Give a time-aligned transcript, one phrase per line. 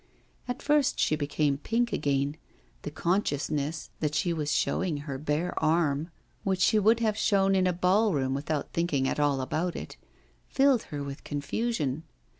[0.47, 2.37] At first she became pink again;
[2.81, 6.09] the consciousness that she was showing her bare arm
[6.43, 9.97] which she would have shown in a ball room without thinking at all about it
[10.49, 12.01] filled her with confusion.